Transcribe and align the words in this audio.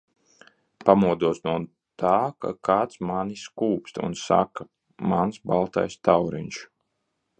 Pamodos 0.87 1.41
no 1.47 1.51
tā, 2.03 2.13
ka 2.45 2.53
kāds 2.69 2.99
mani 3.09 3.37
skūpsta 3.43 4.07
un 4.09 4.17
saka: 4.23 4.67
mans 5.13 5.39
baltais 5.53 5.99
tauriņš. 6.09 6.65